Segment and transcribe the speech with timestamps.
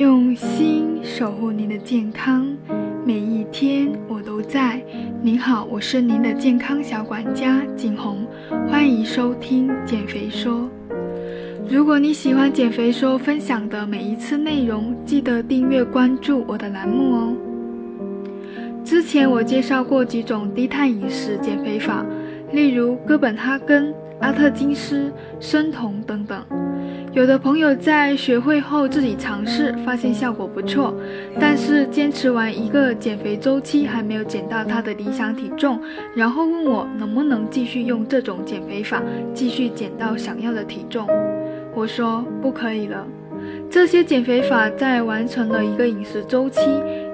[0.00, 2.56] 用心守护您的健康，
[3.04, 4.82] 每一天我都在。
[5.20, 8.26] 您好，我是您的健康小管家景红，
[8.66, 10.66] 欢迎收听减肥说。
[11.68, 17.36] 如果你喜欢减肥说分享的每一次内容，记得订阅关注我的栏目哦。
[18.82, 22.06] 之前我介绍过几种低碳饮食减肥法，
[22.52, 26.42] 例如哥本哈根、阿特金斯、生酮等等。
[27.12, 30.94] 有的朋友在学会后自己尝试，发现效果不错，
[31.40, 35.80] 但是坚持完一个减肥周期还没有减到他的理想体重，
[36.14, 39.02] 然后问我能不能继续用这种减肥法，
[39.34, 41.08] 继续减到想要的体重。
[41.74, 43.04] 我说不可以了。
[43.70, 46.60] 这些减肥法在完成了一个饮食周期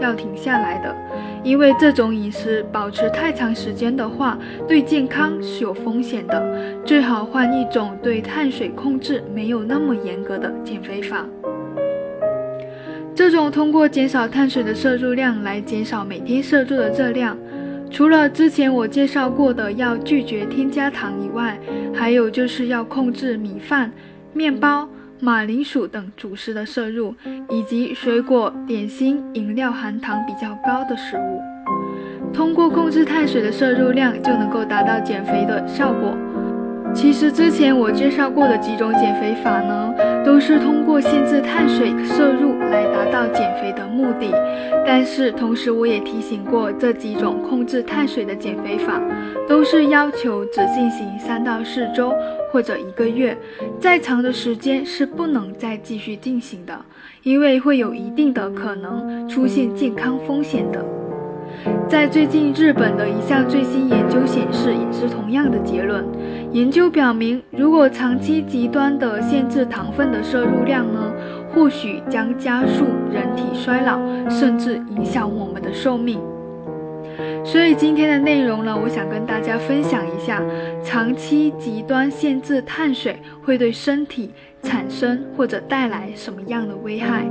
[0.00, 0.94] 要停下来的，
[1.42, 6.40] 因为这种饮食保持太长时间的话，对健康是有风险的。
[6.84, 11.26] 最好换一种对碳水控制没有那么严格的减肥法。
[13.16, 17.36] 这种通过减少碳水的摄入量来减少每天摄入的热量，
[17.90, 21.58] 除了之前我介绍过的要拒绝添加糖以外，
[21.92, 23.90] 还有就是要控制米饭、
[24.32, 24.88] 面包。
[25.20, 27.14] 马铃薯等主食的摄入，
[27.48, 31.40] 以及水果、点心、饮料含糖比较高的食物，
[32.32, 36.16] 通过控制碳水的摄入量，就能够达到减肥的效果。
[36.94, 44.30] 其实之前我介绍过的几种减肥法呢，都是通过限制碳水摄入来达到减肥的目的。
[44.86, 49.00] 但是同时我也提醒过，这几种控制碳水的减肥法，
[49.48, 52.14] 都是要求只进行三到四周
[52.52, 53.36] 或者一个月，
[53.80, 56.78] 再长的时间是不能再继续进行的，
[57.22, 60.84] 因为会有一定的可能出现健康风险的。
[61.88, 66.04] 在最近日本的一项最新研究显示，也是同样的结论。
[66.50, 71.12] 研究表明，如果长期极端的限制糖分的摄入量呢，
[71.52, 76.18] 或许将加速人体衰老，甚至影响我们的寿命。
[77.44, 80.42] 所以今天的内容呢，我想跟大家分享一下，
[80.82, 84.30] 长期极端限制碳水会对身体
[84.62, 87.24] 产生或者带来什么样的危害。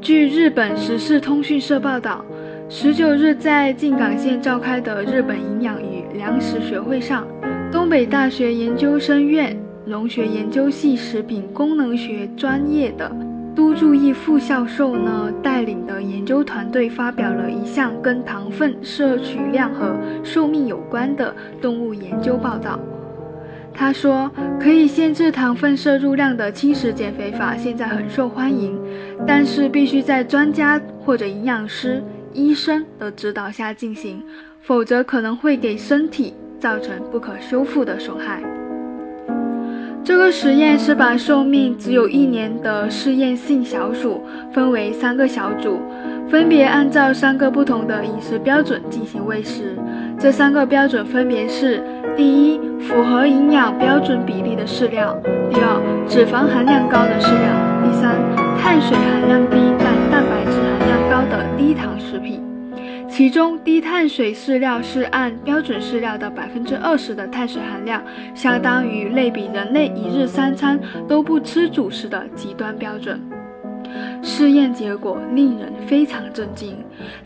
[0.00, 2.24] 据日本时事通讯社报道。
[2.68, 7.26] 十九日，在静冈县召开的日本营养与粮食学会上，
[7.70, 9.54] 东北大学研究生院
[9.84, 13.10] 农学研究系食品功能学专业的
[13.54, 22.80] 都注义副教授呢带领的研究团队发表了一项跟糖分摄取量和寿命有关的动物研究报道。
[23.74, 28.80] 他说，可以限制糖分摄入量的轻食减肥法现在很受欢迎，
[29.26, 32.02] 但是必须在专家或者营养师。
[32.34, 34.22] 医生的指导下进行，
[34.60, 38.42] 否则可能会给身体造成不可修复的损害。
[40.04, 44.22] 这个实验是把寿命只有一年的试验性小鼠
[44.52, 45.80] 分为三个小组，
[46.28, 49.74] 分别按照三个不同的饮食标准进行喂食。
[50.18, 51.82] 这三个标准分别是：
[52.16, 55.16] 第一，符合营养标准比例的饲料；
[55.50, 58.14] 第二，脂肪含量高的饲料；第三，
[58.60, 60.73] 碳水含量低但蛋白质含
[61.28, 62.42] 的低糖食品。
[63.06, 68.02] 其中，低碳水饲料是按标准饲料的百分之二十的碳水含量，
[68.34, 73.20] 相当于类比人类一日三餐都不吃主食的极端标准。
[74.22, 76.76] 试验结果令人非常震惊，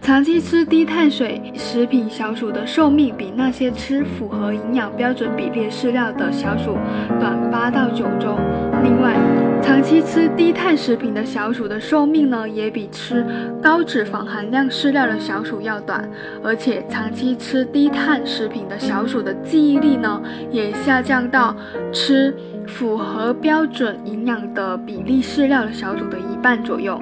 [0.00, 6.76] 长期吃低碳水食品小鼠的寿命比那些吃符合营养标准比例饲料的小鼠
[7.18, 8.36] 短八到九周。
[8.82, 9.14] 另外，
[9.62, 13.24] 长期吃低碳食品的小鼠的寿命呢，也比吃
[13.62, 16.08] 高脂肪含量饲料的小鼠要短，
[16.42, 20.20] 而且长期吃低碳食品的小鼠的记忆力呢，
[20.50, 21.54] 也下降到
[21.92, 22.34] 吃。
[22.68, 27.00] 符合标准营养的比例饲料的小组的一半左右。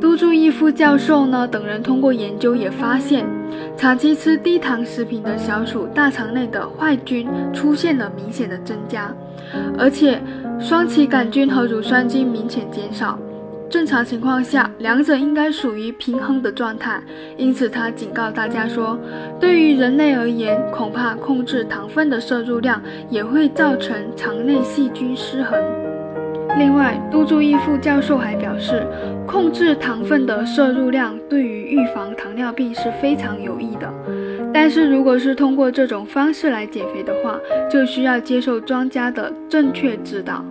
[0.00, 3.26] 都注义夫教授呢等人通过研究也发现，
[3.76, 9.12] 长期吃低糖食品的小鼠大肠内的坏菌出现了明显的增加，
[9.76, 10.20] 而且
[10.60, 13.18] 双歧杆菌和乳酸菌明显减少。
[13.70, 17.00] 正常情况下，两者应该属于平衡的状态。
[17.36, 18.98] 因此，他警告大家说，
[19.38, 25.58] 对于人类而言，恐怕控制糖分的摄入量也会造成肠内细菌失衡。
[26.58, 28.86] 另外，杜注义副教授还表示，
[29.26, 33.92] 控制糖分的摄入量对于预防糖尿病是非常有益的。
[34.52, 37.38] 但是，如果是通过这种方式来减肥的话，
[37.70, 40.42] 就需要接受专家的正确指导。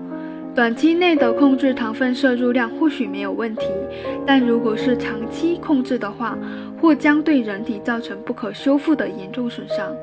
[0.58, 3.68] 短期内的控制糖分摄入量或许没有问题，
[4.26, 6.36] 但如果是长期控制的话，
[6.82, 9.96] 或将对人体造成不可修复的严重损伤。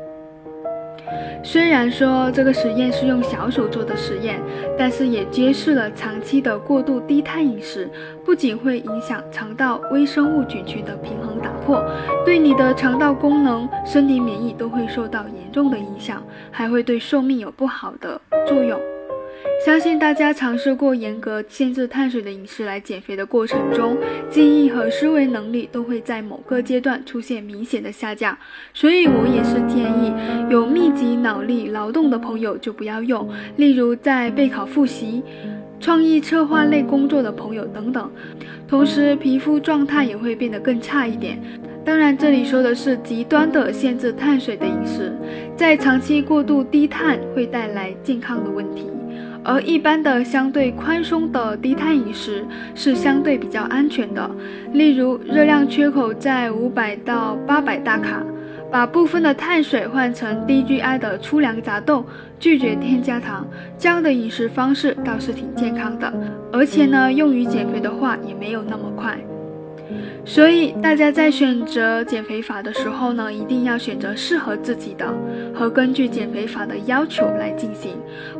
[1.42, 4.40] 虽然说这个实验是用小鼠做的实验，
[4.78, 7.90] 但是也揭示了长期的过度低碳饮食
[8.24, 11.84] 不仅会影响肠道微生物菌群的平衡打破，
[12.24, 16.22] 对你的肠道功能、身体免疫都会受到严重的影响，
[16.52, 18.78] 还会对寿命有不好的作用。
[19.64, 23.96] 相信大家尝试过严格限制碳水的饮食来减肥的过程中，
[24.28, 28.36] 记忆和思维能力都会在某个阶段出现明显的下降。
[28.74, 30.12] 所以我也是建议
[30.50, 33.26] 有密集脑力劳动的朋友就不要用，
[33.56, 35.22] 例如在备考复习、
[35.80, 38.10] 创意策划类工作的朋友等等。
[38.68, 41.38] 同时，皮肤状态也会变得更差一点。
[41.84, 45.12] 当然，这里说的是极端的限制碳水的饮食，
[45.56, 48.86] 在长期过度低碳会带来健康的问题。
[49.44, 52.44] 而一般的相对宽松的低碳饮食
[52.74, 54.28] 是相对比较安全的，
[54.72, 58.22] 例如热量缺口在五百到八百大卡，
[58.72, 62.04] 把部分的碳水换成低 GI 的粗粮杂豆，
[62.40, 63.46] 拒绝添加糖，
[63.78, 66.12] 这样的饮食方式倒是挺健康的，
[66.50, 69.18] 而且呢，用于减肥的话也没有那么快。
[70.24, 75.06] 所以大家在选择减肥法的时候呢，一定要选择适合自己的
[75.54, 77.92] 和根据减肥法的要求来进行，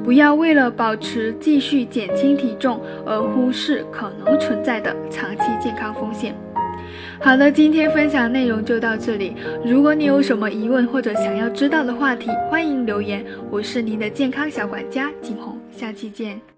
[0.02, 6.34] 不要为了保持继续减轻体重而忽视可能存在的长期健康风险。
[7.20, 9.34] 好的，今天分享内容就到这里。
[9.64, 13.24] 如果你有什么疑问或者想要知道的话题，欢迎留言。
[13.50, 16.53] 我是您的健康小管家景红，下期见。